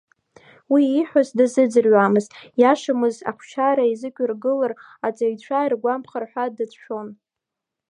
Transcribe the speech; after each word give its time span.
Уи 0.71 0.83
ииҳәоз 0.87 1.29
дазыӡырҩуамызт, 1.37 2.31
иашамыз 2.61 3.15
ахәшьара 3.29 3.83
изықәиргылар 3.93 4.73
аҵаҩцәа 5.07 5.59
иргәамԥхар 5.67 6.23
ҳәа 6.31 6.45
дацәшәон. 6.55 7.07